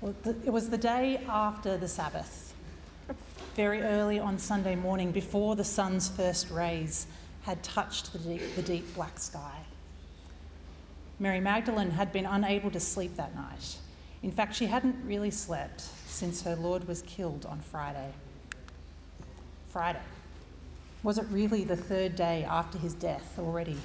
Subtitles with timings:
[0.00, 2.54] It was the day after the Sabbath,
[3.56, 7.08] very early on Sunday morning, before the sun's first rays
[7.42, 9.56] had touched the deep, the deep black sky.
[11.18, 13.78] Mary Magdalene had been unable to sleep that night.
[14.22, 18.12] In fact, she hadn't really slept since her Lord was killed on Friday.
[19.70, 19.98] Friday.
[21.02, 23.78] Was it really the third day after his death already?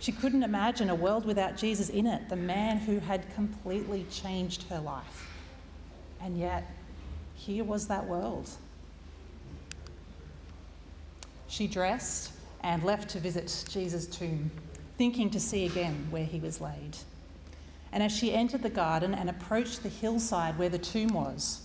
[0.00, 4.64] She couldn't imagine a world without Jesus in it, the man who had completely changed
[4.64, 5.32] her life.
[6.20, 6.70] And yet,
[7.34, 8.50] here was that world.
[11.46, 14.50] She dressed and left to visit Jesus' tomb,
[14.98, 16.96] thinking to see again where he was laid.
[17.92, 21.62] And as she entered the garden and approached the hillside where the tomb was,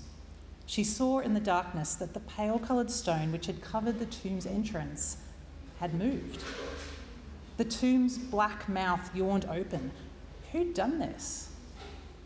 [0.65, 4.45] she saw in the darkness that the pale coloured stone which had covered the tomb's
[4.45, 5.17] entrance
[5.79, 6.43] had moved.
[7.57, 9.91] The tomb's black mouth yawned open.
[10.51, 11.49] Who'd done this?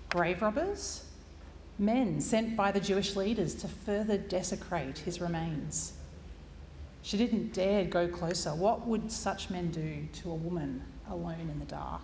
[0.09, 1.04] Grave robbers?
[1.77, 5.93] Men sent by the Jewish leaders to further desecrate his remains.
[7.01, 8.55] She didn't dare go closer.
[8.55, 12.01] What would such men do to a woman alone in the dark?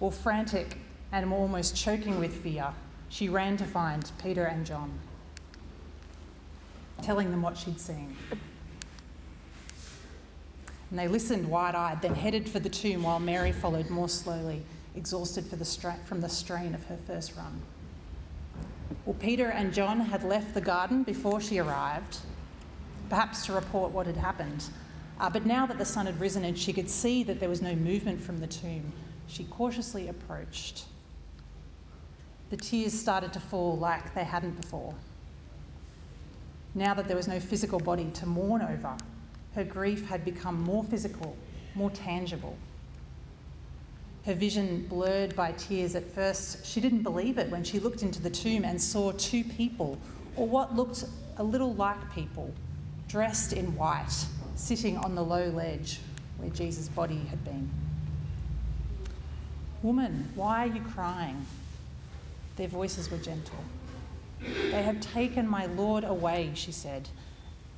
[0.00, 0.78] Well, frantic
[1.12, 2.72] and almost choking with fear,
[3.08, 4.98] she ran to find Peter and John,
[7.02, 8.16] telling them what she'd seen.
[10.90, 14.62] And they listened wide eyed, then headed for the tomb while Mary followed more slowly,
[14.94, 17.60] exhausted the stra- from the strain of her first run.
[19.04, 22.18] Well, Peter and John had left the garden before she arrived,
[23.08, 24.64] perhaps to report what had happened.
[25.20, 27.62] Uh, but now that the sun had risen and she could see that there was
[27.62, 28.92] no movement from the tomb,
[29.26, 30.84] she cautiously approached.
[32.50, 34.94] The tears started to fall like they hadn't before.
[36.74, 38.96] Now that there was no physical body to mourn over,
[39.54, 41.36] her grief had become more physical,
[41.74, 42.56] more tangible.
[44.26, 48.22] Her vision blurred by tears at first, she didn't believe it when she looked into
[48.22, 49.98] the tomb and saw two people,
[50.34, 51.04] or what looked
[51.36, 52.52] a little like people,
[53.06, 56.00] dressed in white, sitting on the low ledge
[56.38, 57.70] where Jesus' body had been.
[59.82, 61.44] Woman, why are you crying?
[62.56, 63.62] Their voices were gentle.
[64.40, 67.10] They have taken my Lord away, she said,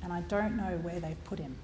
[0.01, 1.57] and I don't know where they've put him.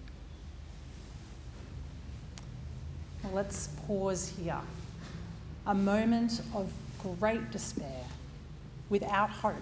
[3.23, 4.59] Well, let's pause here.
[5.65, 6.71] A moment of
[7.19, 8.03] great despair,
[8.89, 9.55] without hope.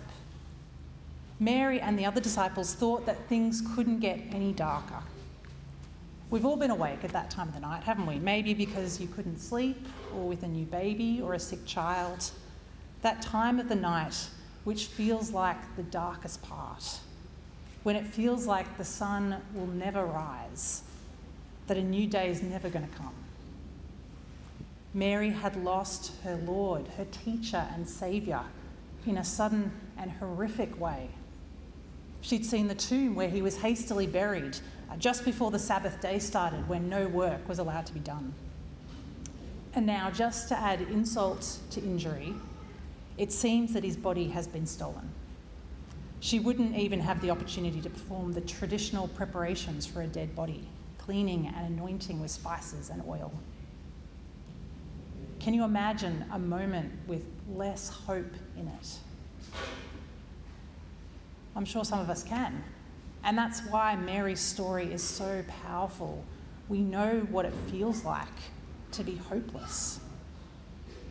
[1.40, 5.04] Mary and the other disciples thought that things couldn't get any darker.
[6.32, 8.18] We've all been awake at that time of the night, haven't we?
[8.18, 9.86] Maybe because you couldn't sleep,
[10.16, 12.32] or with a new baby, or a sick child.
[13.02, 14.30] That time of the night
[14.64, 17.00] which feels like the darkest part,
[17.84, 20.84] when it feels like the sun will never rise,
[21.68, 23.14] that a new day is never going to come.
[24.94, 28.44] Mary had lost her Lord, her teacher and Saviour,
[29.06, 31.10] in a sudden and horrific way.
[32.20, 34.58] She'd seen the tomb where he was hastily buried
[34.90, 38.34] uh, just before the Sabbath day started, when no work was allowed to be done.
[39.74, 42.34] And now, just to add insult to injury,
[43.18, 45.10] it seems that his body has been stolen.
[46.20, 50.68] She wouldn't even have the opportunity to perform the traditional preparations for a dead body,
[50.98, 53.32] cleaning and anointing with spices and oil.
[55.42, 59.00] Can you imagine a moment with less hope in it?
[61.56, 62.64] I'm sure some of us can.
[63.24, 66.24] And that's why Mary's story is so powerful.
[66.70, 68.28] We know what it feels like
[68.92, 70.00] to be hopeless.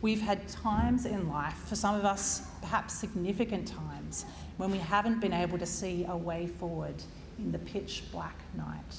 [0.01, 4.23] We've had times in life, for some of us, perhaps significant times,
[4.55, 6.95] when we haven't been able to see a way forward
[7.37, 8.95] in the pitch black night.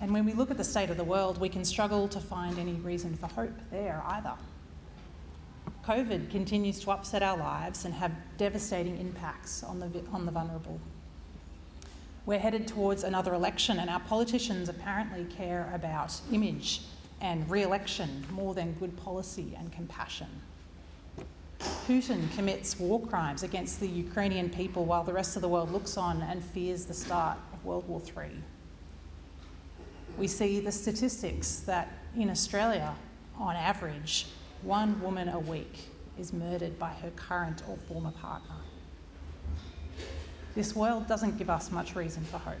[0.00, 2.58] And when we look at the state of the world, we can struggle to find
[2.58, 4.34] any reason for hope there either.
[5.84, 10.80] COVID continues to upset our lives and have devastating impacts on the, on the vulnerable.
[12.26, 16.82] We're headed towards another election, and our politicians apparently care about image
[17.20, 20.26] and re election more than good policy and compassion.
[21.86, 25.96] Putin commits war crimes against the Ukrainian people while the rest of the world looks
[25.96, 28.42] on and fears the start of World War III
[30.18, 32.94] we see the statistics that in Australia,
[33.38, 34.26] on average,
[34.62, 38.54] one woman a week is murdered by her current or former partner.
[40.54, 42.56] This world doesn't give us much reason for hope.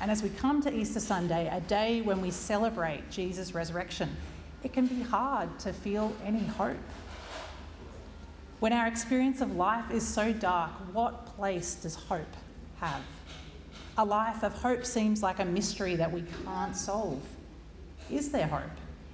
[0.00, 4.08] And as we come to Easter Sunday, a day when we celebrate Jesus' resurrection,
[4.64, 6.76] it can be hard to feel any hope.
[8.58, 12.34] When our experience of life is so dark, what place does hope
[12.80, 13.02] have?
[14.00, 17.20] A life of hope seems like a mystery that we can't solve.
[18.10, 18.62] Is there hope?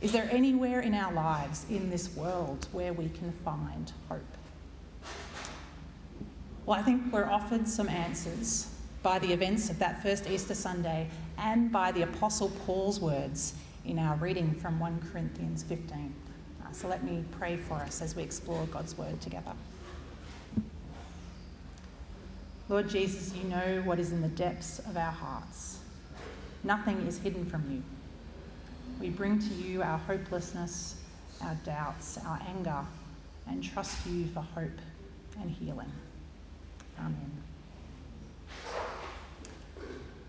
[0.00, 4.20] Is there anywhere in our lives, in this world, where we can find hope?
[6.66, 8.68] Well, I think we're offered some answers
[9.02, 13.54] by the events of that first Easter Sunday and by the Apostle Paul's words
[13.84, 16.14] in our reading from 1 Corinthians 15.
[16.64, 19.52] Uh, so let me pray for us as we explore God's word together.
[22.68, 25.78] Lord Jesus, you know what is in the depths of our hearts.
[26.64, 27.82] Nothing is hidden from you.
[29.00, 30.96] We bring to you our hopelessness,
[31.42, 32.84] our doubts, our anger,
[33.46, 34.78] and trust you for hope
[35.40, 35.92] and healing.
[36.98, 37.30] Amen.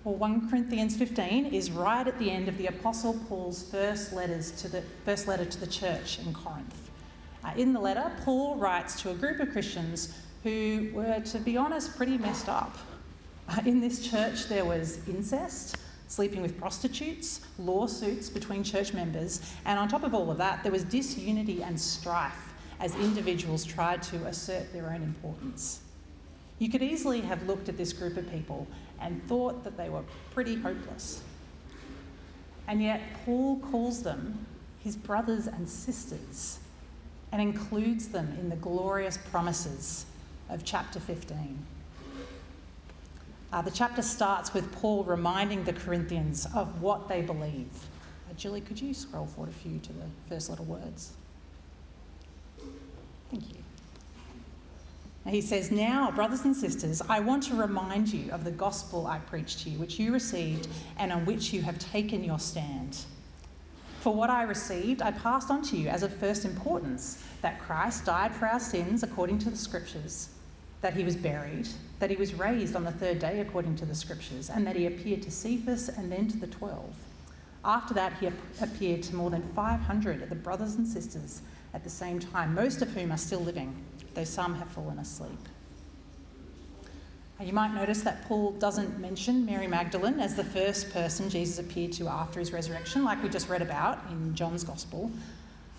[0.03, 4.51] Well, 1 Corinthians 15 is right at the end of the Apostle Paul's first letters
[4.61, 6.91] to the first letter to the church in Corinth.
[7.43, 10.13] Uh, in the letter, Paul writes to a group of Christians
[10.47, 12.77] who were, to be honest, pretty messed up.
[13.65, 15.75] In this church, there was incest,
[16.07, 20.71] sleeping with prostitutes, lawsuits between church members, and on top of all of that, there
[20.71, 25.81] was disunity and strife as individuals tried to assert their own importance.
[26.59, 28.67] You could easily have looked at this group of people
[29.01, 30.03] and thought that they were
[30.33, 31.21] pretty hopeless.
[32.67, 34.45] And yet, Paul calls them
[34.81, 36.59] his brothers and sisters
[37.33, 40.05] and includes them in the glorious promises
[40.49, 41.57] of chapter 15.
[43.51, 47.69] Uh, the chapter starts with Paul reminding the Corinthians of what they believe.
[48.29, 51.13] Uh, Julie, could you scroll forward a few to the first little words?
[53.29, 53.63] Thank you.
[55.25, 59.19] He says, Now, brothers and sisters, I want to remind you of the gospel I
[59.19, 62.97] preached to you, which you received and on which you have taken your stand.
[63.99, 68.05] For what I received, I passed on to you as of first importance that Christ
[68.05, 70.29] died for our sins according to the Scriptures,
[70.81, 71.67] that he was buried,
[71.99, 74.85] that he was raised on the third day according to the Scriptures, and that he
[74.85, 76.93] appeared to Cephas and then to the twelve.
[77.65, 78.29] After that, he
[78.61, 81.41] appeared to more than 500 of the brothers and sisters
[81.73, 83.75] at the same time, most of whom are still living
[84.17, 85.47] though some have fallen asleep.
[87.39, 91.91] You might notice that Paul doesn't mention Mary Magdalene as the first person Jesus appeared
[91.93, 95.11] to after his resurrection, like we just read about in John's Gospel.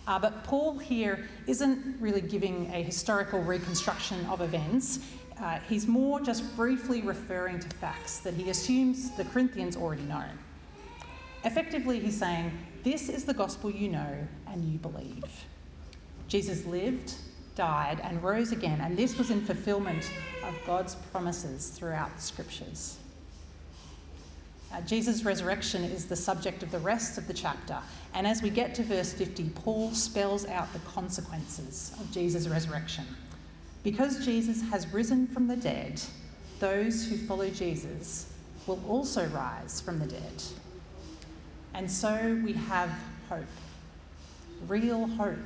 [0.09, 5.01] Uh, but Paul here isn't really giving a historical reconstruction of events.
[5.39, 10.25] Uh, he's more just briefly referring to facts that he assumes the Corinthians already know.
[11.45, 12.51] Effectively, he's saying,
[12.83, 15.45] This is the gospel you know and you believe.
[16.27, 17.13] Jesus lived,
[17.55, 20.11] died, and rose again, and this was in fulfillment
[20.43, 22.97] of God's promises throughout the scriptures.
[24.73, 27.79] Uh, Jesus' resurrection is the subject of the rest of the chapter,
[28.15, 33.05] and as we get to verse 50, Paul spells out the consequences of Jesus' resurrection.
[33.82, 36.00] Because Jesus has risen from the dead,
[36.59, 38.32] those who follow Jesus
[38.67, 40.43] will also rise from the dead.
[41.73, 42.91] And so we have
[43.31, 43.47] hope,
[44.67, 45.38] real hope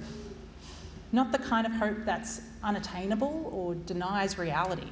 [1.13, 4.89] not the kind of hope that's unattainable or denies reality,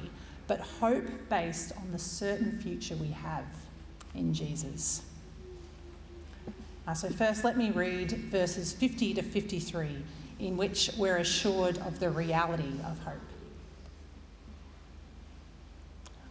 [0.47, 3.45] but hope based on the certain future we have
[4.15, 5.03] in Jesus.
[6.87, 10.03] Uh, so, first, let me read verses 50 to 53,
[10.39, 13.15] in which we're assured of the reality of hope.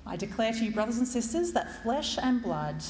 [0.06, 2.82] I declare to you, brothers and sisters, that flesh and blood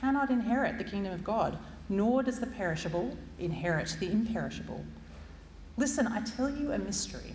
[0.00, 4.84] cannot inherit the kingdom of God, nor does the perishable inherit the imperishable.
[5.76, 7.34] Listen, I tell you a mystery.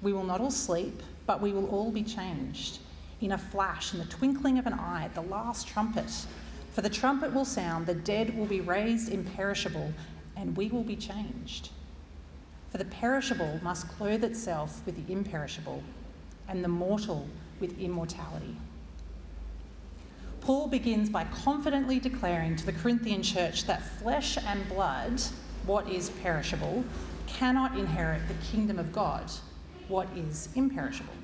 [0.00, 2.78] We will not all sleep, but we will all be changed.
[3.20, 6.26] In a flash, in the twinkling of an eye, at the last trumpet.
[6.72, 9.92] For the trumpet will sound, the dead will be raised imperishable,
[10.36, 11.70] and we will be changed.
[12.70, 15.82] For the perishable must clothe itself with the imperishable,
[16.48, 17.28] and the mortal
[17.60, 18.56] with immortality.
[20.40, 25.22] Paul begins by confidently declaring to the Corinthian church that flesh and blood,
[25.64, 26.84] what is perishable,
[27.26, 29.30] cannot inherit the kingdom of God,
[29.88, 31.14] what is imperishable.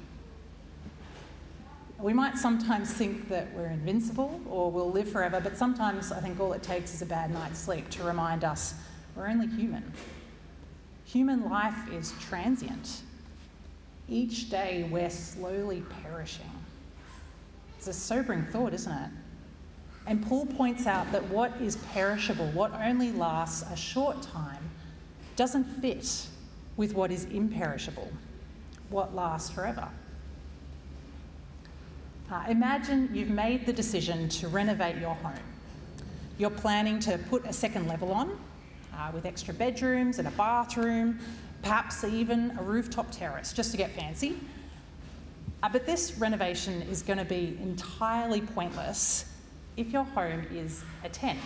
[2.03, 6.41] We might sometimes think that we're invincible or we'll live forever, but sometimes I think
[6.41, 8.73] all it takes is a bad night's sleep to remind us
[9.15, 9.93] we're only human.
[11.05, 13.03] Human life is transient.
[14.09, 16.51] Each day we're slowly perishing.
[17.77, 19.11] It's a sobering thought, isn't it?
[20.07, 24.71] And Paul points out that what is perishable, what only lasts a short time,
[25.37, 26.27] doesn't fit
[26.79, 28.11] with what is imperishable,
[28.89, 29.89] what lasts forever.
[32.31, 35.35] Uh, imagine you've made the decision to renovate your home.
[36.39, 38.39] You're planning to put a second level on
[38.95, 41.19] uh, with extra bedrooms and a bathroom,
[41.63, 44.39] perhaps even a rooftop terrace, just to get fancy.
[45.65, 49.25] Uh, but this renovation is going to be entirely pointless
[49.77, 51.41] if your home is a tent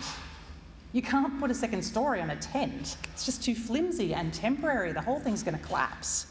[0.93, 2.97] You can't put a second story on a tent.
[3.11, 4.91] It's just too flimsy and temporary.
[4.91, 6.27] The whole thing's going to collapse.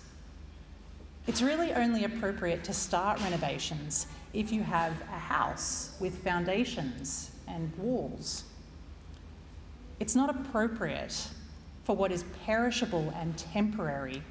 [1.26, 7.72] It's really only appropriate to start renovations if you have a house with foundations and
[7.78, 8.44] walls.
[10.00, 11.28] It's not appropriate
[11.84, 14.22] for what is perishable and temporary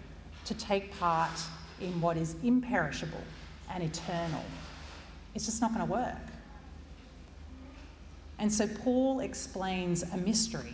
[0.45, 1.39] to take part
[1.79, 3.23] in what is imperishable
[3.71, 4.43] and eternal.
[5.33, 6.17] It's just not going to work.
[8.39, 10.73] And so Paul explains a mystery.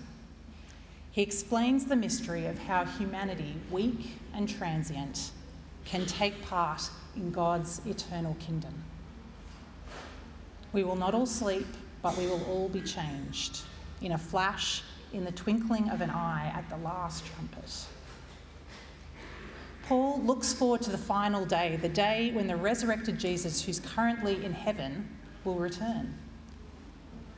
[1.12, 5.32] He explains the mystery of how humanity, weak and transient,
[5.86, 8.74] can take part in God's eternal kingdom.
[10.74, 11.68] We will not all sleep,
[12.02, 13.62] but we will all be changed
[14.02, 14.84] in a flash,
[15.14, 17.86] in the twinkling of an eye, at the last trumpet.
[19.84, 24.46] Paul looks forward to the final day, the day when the resurrected Jesus, who's currently
[24.46, 25.10] in heaven,
[25.44, 26.14] will return.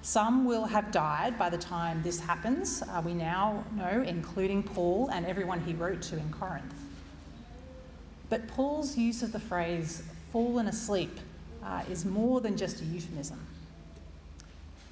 [0.02, 5.10] Some will have died by the time this happens, uh, we now know, including Paul
[5.14, 6.74] and everyone he wrote to in Corinth.
[8.30, 11.20] But Paul's use of the phrase fallen asleep
[11.64, 13.40] uh, is more than just a euphemism.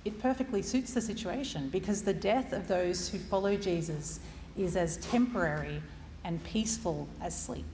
[0.05, 4.19] It perfectly suits the situation because the death of those who follow Jesus
[4.57, 5.81] is as temporary
[6.23, 7.65] and peaceful as sleep.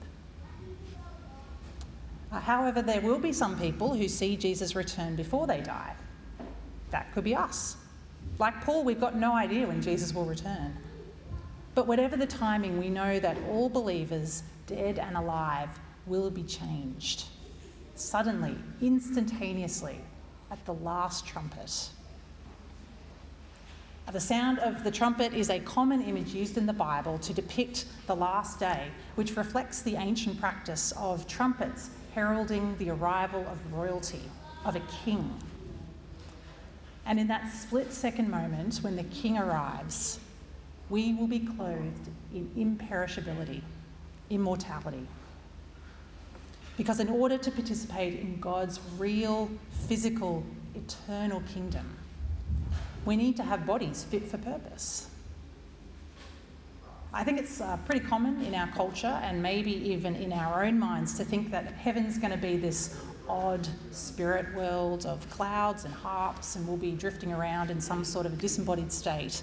[2.32, 5.94] Uh, however, there will be some people who see Jesus return before they die.
[6.92, 7.78] That could be us.
[8.40, 10.76] Like Paul, we've got no idea when Jesus will return.
[11.76, 15.70] But whatever the timing, we know that all believers, dead and alive,
[16.06, 17.26] will be changed.
[18.16, 20.00] Suddenly, instantaneously,
[20.50, 21.90] at the last trumpet.
[24.10, 27.88] The sound of the trumpet is a common image used in the Bible to depict
[28.08, 34.22] the last day, which reflects the ancient practice of trumpets heralding the arrival of royalty,
[34.64, 35.30] of a king.
[37.06, 40.22] And in that split second moment when the king arrives,
[40.90, 43.62] we will be clothed in imperishability,
[44.30, 45.06] immortality.
[46.78, 49.50] Because in order to participate in God's real,
[49.88, 50.44] physical,
[50.76, 51.98] eternal kingdom,
[53.06, 55.10] we need to have bodies fit for purpose.
[57.14, 60.78] I think it's uh, pretty common in our culture and maybe even in our own
[60.78, 65.94] minds to think that heaven's going to be this odd spirit world of clouds and
[65.94, 69.42] harps and we'll be drifting around in some sort of a disembodied state.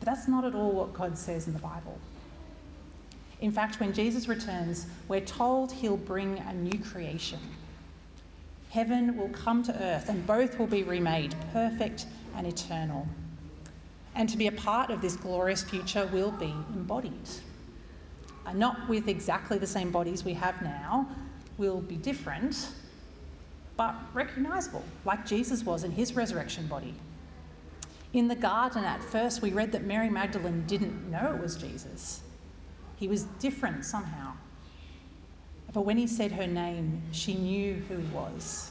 [0.00, 1.98] But that's not at all what God says in the Bible.
[3.40, 7.38] In fact, when Jesus returns, we're told he'll bring a new creation.
[8.70, 12.06] Heaven will come to earth and both will be remade perfect
[12.36, 13.08] and eternal.
[14.14, 17.28] And to be a part of this glorious future will be embodied.
[18.54, 21.08] Not with exactly the same bodies we have now,
[21.56, 22.68] will be different,
[23.76, 26.94] but recognisable, like Jesus was in his resurrection body.
[28.12, 32.22] In the garden, at first, we read that Mary Magdalene didn't know it was Jesus.
[33.00, 34.34] He was different somehow.
[35.72, 38.70] But when he said her name, she knew who he was.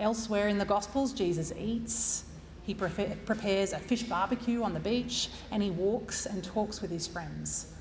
[0.00, 2.24] Elsewhere in the Gospels, Jesus eats,
[2.64, 7.06] he prepares a fish barbecue on the beach, and he walks and talks with his
[7.06, 7.72] friends.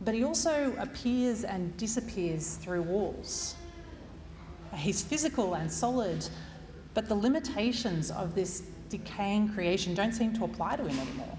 [0.00, 3.54] But he also appears and disappears through walls.
[4.74, 6.28] He's physical and solid,
[6.94, 11.38] but the limitations of this decaying creation don't seem to apply to him anymore.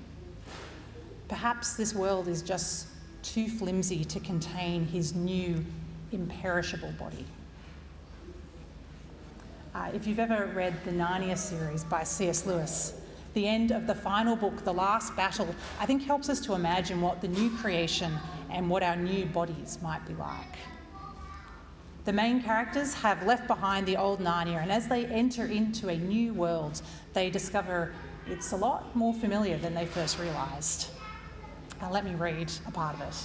[1.27, 2.87] Perhaps this world is just
[3.23, 5.63] too flimsy to contain his new,
[6.11, 7.25] imperishable body.
[9.73, 12.45] Uh, if you've ever read the Narnia series by C.S.
[12.45, 12.93] Lewis,
[13.33, 17.01] the end of the final book, The Last Battle, I think helps us to imagine
[17.01, 18.13] what the new creation
[18.49, 20.55] and what our new bodies might be like.
[22.05, 25.97] The main characters have left behind the old Narnia, and as they enter into a
[25.97, 26.81] new world,
[27.13, 27.93] they discover
[28.27, 30.89] it's a lot more familiar than they first realised.
[31.81, 33.15] Now, let me read a part of it.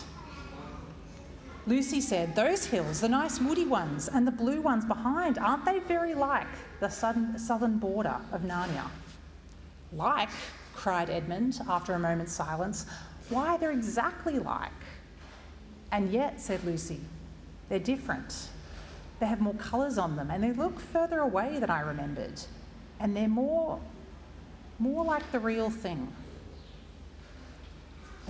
[1.67, 5.79] Lucy said, Those hills, the nice woody ones, and the blue ones behind, aren't they
[5.81, 6.49] very like
[6.81, 8.89] the southern border of Narnia?
[9.93, 10.31] Like,
[10.75, 12.87] cried Edmund after a moment's silence.
[13.29, 14.73] Why, they're exactly like.
[15.93, 17.01] And yet, said Lucy,
[17.69, 18.49] they're different.
[19.19, 22.41] They have more colours on them and they look further away than I remembered.
[22.99, 23.79] And they're more,
[24.79, 26.09] more like the real thing.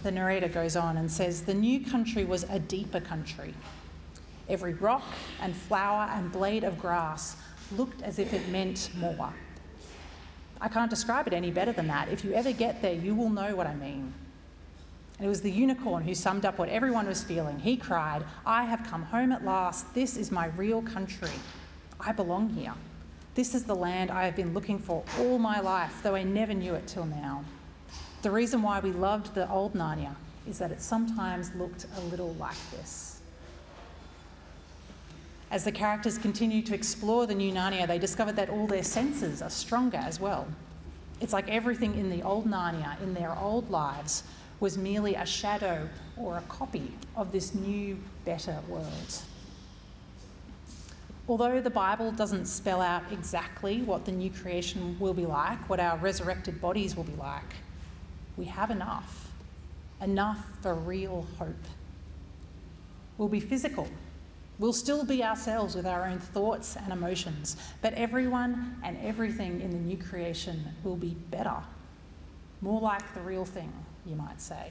[0.02, 3.54] The narrator goes on and says the new country was a deeper country.
[4.48, 5.04] Every rock
[5.40, 7.36] and flower and blade of grass
[7.76, 9.32] looked as if it meant more.
[10.60, 12.08] I can't describe it any better than that.
[12.08, 14.12] If you ever get there, you will know what I mean.
[15.18, 17.58] And it was the unicorn who summed up what everyone was feeling.
[17.58, 19.92] He cried, I have come home at last.
[19.94, 21.30] This is my real country.
[21.98, 22.72] I belong here.
[23.34, 26.54] This is the land I have been looking for all my life, though I never
[26.54, 27.44] knew it till now.
[28.22, 30.14] The reason why we loved the old Narnia
[30.46, 33.20] is that it sometimes looked a little like this.
[35.50, 39.42] As the characters continue to explore the new Narnia, they discover that all their senses
[39.42, 40.46] are stronger as well.
[41.20, 44.22] It's like everything in the old Narnia, in their old lives,
[44.60, 49.22] was merely a shadow or a copy of this new, better world.
[51.26, 55.80] Although the Bible doesn't spell out exactly what the new creation will be like, what
[55.80, 57.54] our resurrected bodies will be like,
[58.40, 59.30] we have enough.
[60.00, 61.66] Enough for real hope.
[63.18, 63.86] We'll be physical.
[64.58, 69.70] We'll still be ourselves with our own thoughts and emotions, but everyone and everything in
[69.72, 71.56] the new creation will be better,
[72.62, 73.70] more like the real thing,
[74.06, 74.70] you might say.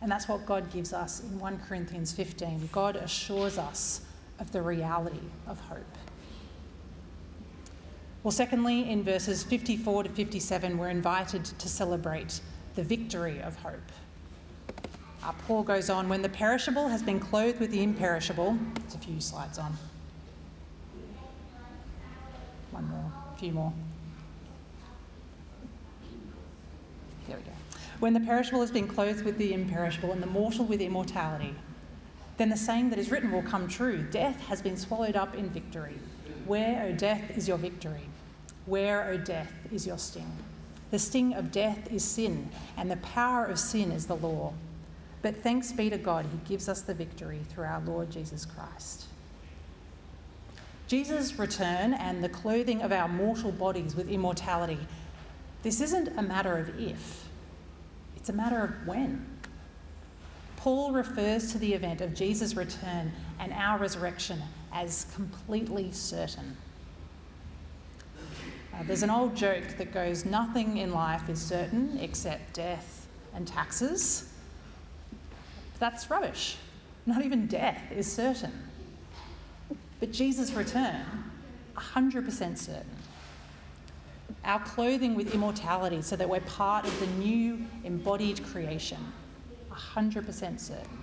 [0.00, 2.68] And that's what God gives us in 1 Corinthians 15.
[2.70, 4.02] God assures us
[4.38, 5.98] of the reality of hope.
[8.22, 12.40] Well, secondly, in verses 54 to 57, we're invited to celebrate
[12.76, 13.90] the victory of hope.
[15.24, 18.56] Uh, Paul goes on when the perishable has been clothed with the imperishable.
[18.76, 19.76] It's a few slides on.
[22.70, 23.72] One more, a few more.
[27.26, 27.50] There we go.
[27.98, 31.56] When the perishable has been clothed with the imperishable and the mortal with immortality,
[32.36, 35.50] then the saying that is written will come true Death has been swallowed up in
[35.50, 35.98] victory.
[36.46, 38.02] Where, O death, is your victory?
[38.66, 40.30] Where, O death, is your sting?
[40.90, 44.52] The sting of death is sin, and the power of sin is the law.
[45.22, 49.06] But thanks be to God, He gives us the victory through our Lord Jesus Christ.
[50.88, 54.78] Jesus' return and the clothing of our mortal bodies with immortality,
[55.62, 57.28] this isn't a matter of if,
[58.16, 59.24] it's a matter of when.
[60.56, 64.42] Paul refers to the event of Jesus' return and our resurrection
[64.72, 66.56] as completely certain.
[68.72, 73.46] Uh, there's an old joke that goes nothing in life is certain except death and
[73.46, 74.32] taxes.
[75.78, 76.56] That's rubbish.
[77.06, 78.52] Not even death is certain.
[80.00, 81.04] But Jesus' return,
[81.76, 82.86] 100% certain.
[84.44, 88.98] Our clothing with immortality so that we're part of the new embodied creation
[89.70, 90.98] 100% certain.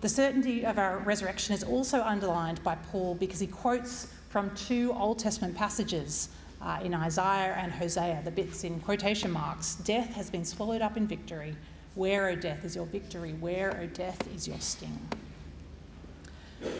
[0.00, 4.92] The certainty of our resurrection is also underlined by Paul because he quotes from two
[4.92, 6.28] Old Testament passages
[6.60, 9.76] uh, in Isaiah and Hosea, the bits in quotation marks.
[9.76, 11.56] Death has been swallowed up in victory.
[11.94, 13.32] Where, O death, is your victory?
[13.32, 14.98] Where, O death, is your sting?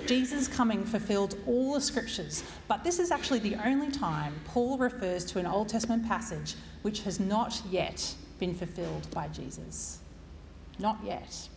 [0.07, 5.25] Jesus' coming fulfilled all the scriptures, but this is actually the only time Paul refers
[5.27, 9.99] to an Old Testament passage which has not yet been fulfilled by Jesus.
[10.79, 11.49] Not yet.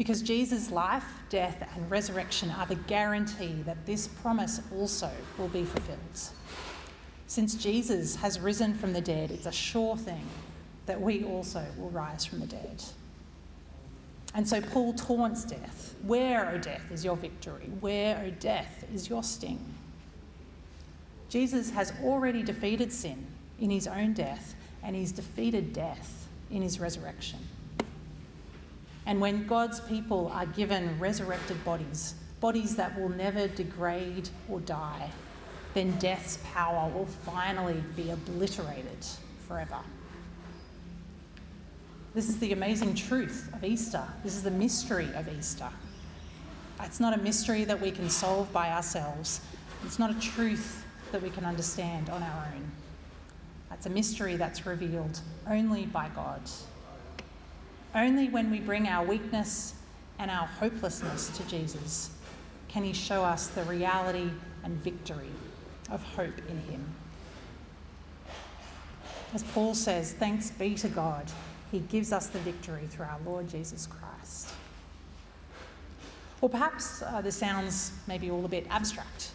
[0.00, 5.62] Because Jesus' life, death, and resurrection are the guarantee that this promise also will be
[5.62, 5.98] fulfilled.
[7.26, 10.26] Since Jesus has risen from the dead, it's a sure thing
[10.86, 12.82] that we also will rise from the dead.
[14.32, 15.94] And so Paul taunts death.
[16.02, 17.70] Where, O death, is your victory?
[17.80, 19.62] Where, O death, is your sting?
[21.28, 23.26] Jesus has already defeated sin
[23.60, 27.40] in his own death and he's defeated death in his resurrection.
[29.06, 35.10] And when God's people are given resurrected bodies, bodies that will never degrade or die,
[35.74, 39.04] then death's power will finally be obliterated
[39.46, 39.78] forever.
[42.14, 44.02] This is the amazing truth of Easter.
[44.24, 45.68] This is the mystery of Easter.
[46.82, 49.40] It's not a mystery that we can solve by ourselves,
[49.84, 52.70] it's not a truth that we can understand on our own.
[53.72, 56.40] It's a mystery that's revealed only by God.
[57.94, 59.74] Only when we bring our weakness
[60.18, 62.10] and our hopelessness to Jesus
[62.68, 64.30] can He show us the reality
[64.62, 65.30] and victory
[65.90, 66.84] of hope in Him.
[69.34, 71.24] As Paul says, thanks be to God,
[71.72, 74.48] He gives us the victory through our Lord Jesus Christ.
[76.40, 79.32] Or perhaps uh, this sounds maybe all a bit abstract.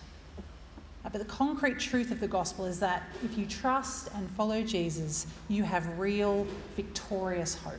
[1.04, 4.64] Uh, but the concrete truth of the gospel is that if you trust and follow
[4.64, 7.74] Jesus, you have real, victorious hope.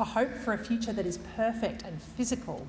[0.00, 2.66] A hope for a future that is perfect and physical,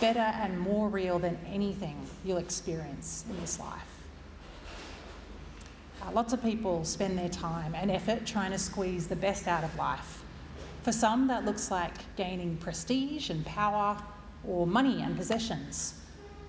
[0.00, 4.02] better and more real than anything you'll experience in this life.
[6.02, 9.62] Uh, lots of people spend their time and effort trying to squeeze the best out
[9.62, 10.24] of life.
[10.82, 13.96] For some, that looks like gaining prestige and power
[14.44, 15.94] or money and possessions.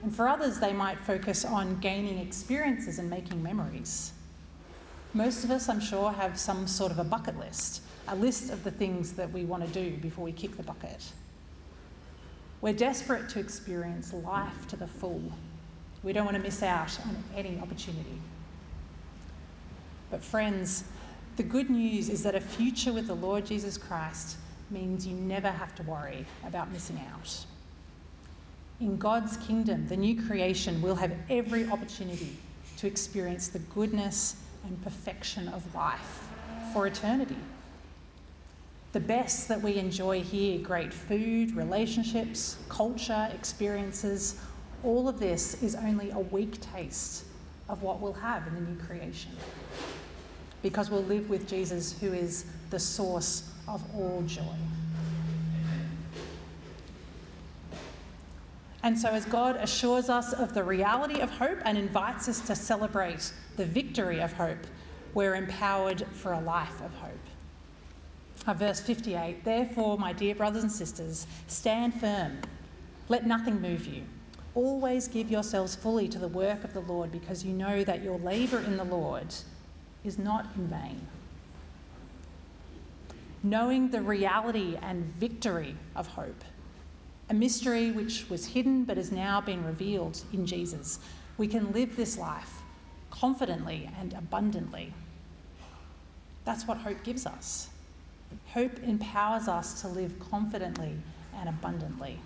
[0.02, 4.14] And for others, they might focus on gaining experiences and making memories.
[5.14, 8.64] Most of us, I'm sure, have some sort of a bucket list, a list of
[8.64, 11.04] the things that we want to do before we kick the bucket.
[12.62, 15.22] We're desperate to experience life to the full,
[16.04, 18.22] We don't want to miss out on any opportunity.
[20.10, 20.84] But, friends,
[21.36, 24.38] the good news is that a future with the Lord Jesus Christ
[24.70, 27.46] means you never have to worry about missing out.
[28.80, 32.38] In God's kingdom, the new creation will have every opportunity
[32.78, 36.28] to experience the goodness and perfection of life
[36.74, 37.38] for eternity.
[38.94, 44.40] The best that we enjoy here great food, relationships, culture, experiences
[44.84, 47.26] all of this is only a weak taste
[47.70, 49.32] of what we'll have in the new creation.
[50.62, 54.44] Because we'll live with Jesus, who is the source of all joy.
[58.88, 62.56] And so, as God assures us of the reality of hope and invites us to
[62.56, 64.66] celebrate the victory of hope,
[65.14, 67.12] we're empowered for a life of hope.
[68.48, 72.40] Uh, verse 58 Therefore, my dear brothers and sisters, stand firm.
[73.10, 74.04] Let nothing move you.
[74.56, 78.18] Always give yourselves fully to the work of the Lord because you know that your
[78.20, 79.36] labour in the Lord
[80.06, 81.06] is not in vain.
[83.44, 86.42] Knowing the reality and victory of hope
[87.30, 91.00] a mystery which was hidden but has now been revealed in Jesus.
[91.38, 92.62] We can live this life
[93.12, 94.94] confidently and abundantly.
[96.46, 97.70] That's what hope gives us.
[98.54, 100.96] Hope empowers us to live confidently
[101.38, 102.20] and abundantly.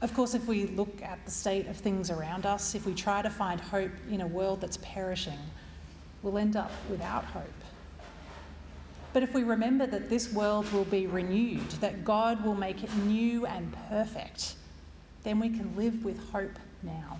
[0.00, 3.20] Of course, if we look at the state of things around us, if we try
[3.20, 5.38] to find hope in a world that's perishing,
[6.22, 7.59] we'll end up without hope.
[9.12, 12.94] But if we remember that this world will be renewed, that God will make it
[12.98, 14.54] new and perfect,
[15.24, 17.18] then we can live with hope now.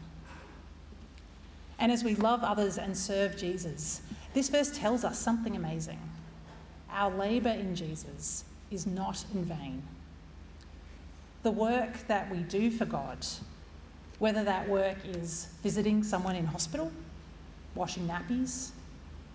[1.79, 4.03] And as we love others and serve Jesus,
[4.35, 5.99] this verse tells us something amazing.
[6.93, 9.83] Our labour in Jesus is not in vain.
[11.43, 13.27] The work that we do for God,
[14.19, 16.93] whether that work is visiting someone in hospital,
[17.75, 18.71] washing nappies,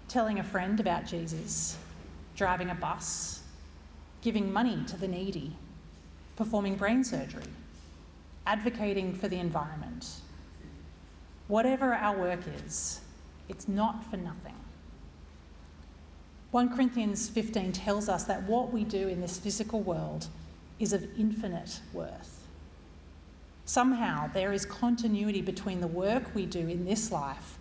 [0.07, 1.77] telling a friend about Jesus,
[2.35, 3.41] driving a bus,
[4.21, 5.55] giving money to the needy,
[6.35, 7.43] performing brain surgery,
[8.45, 10.07] advocating for the environment.
[11.47, 13.01] Whatever our work is,
[13.47, 14.55] it's not for nothing.
[16.51, 20.27] 1 Corinthians 15 tells us that what we do in this physical world
[20.79, 22.47] is of infinite worth.
[23.65, 27.57] Somehow there is continuity between the work we do in this life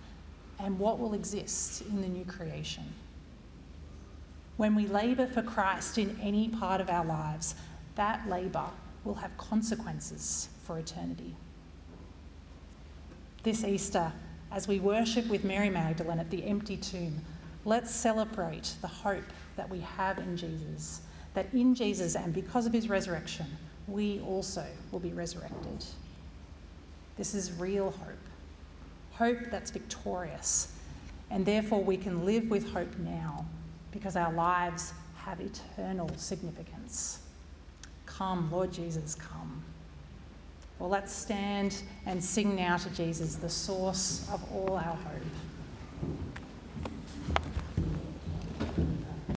[0.61, 2.85] and what will exist in the new creation.
[4.57, 7.57] When we labour for Christ in any part of our lives,
[7.97, 8.69] that labour
[9.05, 11.35] will have consequences for eternity.
[13.43, 14.13] This Easter,
[14.53, 17.21] as we worship with Mary Magdalene at the empty tomb,
[17.65, 19.25] let's celebrate the hope
[19.57, 21.03] that we have in Jesus,
[21.35, 23.47] that in Jesus and because of his resurrection,
[23.89, 25.85] we also will be resurrected.
[27.17, 28.29] This is real hope,
[29.13, 30.73] hope that's victorious,
[31.31, 33.45] and therefore we can live with hope now
[33.95, 37.21] because our lives have eternal significance.
[38.05, 39.63] Come, Lord Jesus, come.
[40.79, 45.23] Well, let's stand and sing now to Jesus, the source of all our hope.